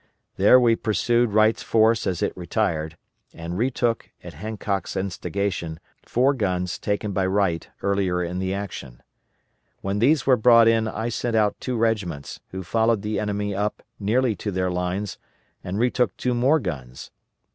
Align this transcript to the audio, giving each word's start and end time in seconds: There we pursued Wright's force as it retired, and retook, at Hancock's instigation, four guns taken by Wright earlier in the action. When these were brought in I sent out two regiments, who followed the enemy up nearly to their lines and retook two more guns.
There 0.35 0.59
we 0.59 0.75
pursued 0.75 1.29
Wright's 1.31 1.61
force 1.61 2.07
as 2.07 2.23
it 2.23 2.35
retired, 2.35 2.97
and 3.35 3.55
retook, 3.55 4.09
at 4.23 4.33
Hancock's 4.33 4.97
instigation, 4.97 5.79
four 6.07 6.33
guns 6.33 6.79
taken 6.79 7.11
by 7.11 7.27
Wright 7.27 7.69
earlier 7.83 8.23
in 8.23 8.39
the 8.39 8.51
action. 8.51 9.03
When 9.81 9.99
these 9.99 10.25
were 10.25 10.37
brought 10.37 10.67
in 10.67 10.87
I 10.87 11.09
sent 11.09 11.35
out 11.35 11.59
two 11.59 11.77
regiments, 11.77 12.39
who 12.47 12.63
followed 12.63 13.03
the 13.03 13.19
enemy 13.19 13.53
up 13.53 13.83
nearly 13.99 14.35
to 14.37 14.49
their 14.49 14.71
lines 14.71 15.19
and 15.63 15.77
retook 15.77 16.17
two 16.17 16.33
more 16.33 16.59
guns. 16.59 17.11